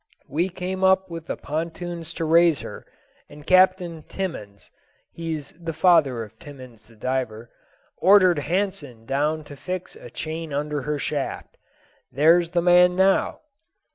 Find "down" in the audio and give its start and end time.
9.05-9.43